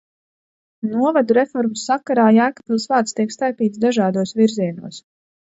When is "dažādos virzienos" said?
3.87-5.03